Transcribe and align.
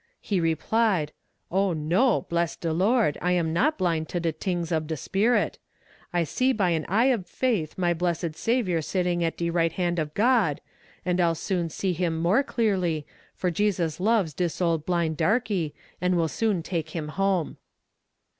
He 0.19 0.39
replied: 0.39 1.11
"Oh 1.51 1.73
no, 1.73 2.21
bless 2.27 2.55
de 2.55 2.73
Lord, 2.73 3.19
I 3.21 3.33
am 3.33 3.53
not 3.53 3.77
blind 3.77 4.09
to 4.09 4.19
de 4.19 4.31
tings 4.31 4.71
ob 4.71 4.87
de 4.87 4.97
spirit. 4.97 5.59
I 6.11 6.23
see 6.23 6.53
by 6.53 6.71
an 6.71 6.87
eye 6.89 7.11
ob 7.13 7.27
faith 7.27 7.77
my 7.77 7.93
blessed 7.93 8.35
Saviour 8.35 8.81
sitting 8.81 9.23
at 9.23 9.37
de 9.37 9.51
right 9.51 9.71
hand 9.73 9.99
ob 9.99 10.15
God, 10.15 10.59
and 11.05 11.21
I'll 11.21 11.35
soon 11.35 11.69
see 11.69 11.93
Him 11.93 12.17
more 12.19 12.41
clearly, 12.41 13.05
for 13.35 13.51
Jesus 13.51 13.99
loves 13.99 14.33
dis 14.33 14.59
old 14.59 14.87
blind 14.87 15.17
darkie, 15.17 15.75
and 16.01 16.17
will 16.17 16.27
soon 16.27 16.63
take 16.63 16.95
him 16.95 17.09
home." 17.09 17.57